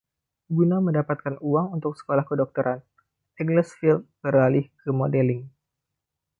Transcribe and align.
Guna 0.57 0.77
mendapatkan 0.87 1.35
uang 1.49 1.67
untuk 1.77 1.93
sekolah 1.99 2.23
kedokteran, 2.29 2.79
Egglesfield 3.41 4.01
beralih 4.25 4.65
ke 4.81 4.89
modeling. 4.99 5.41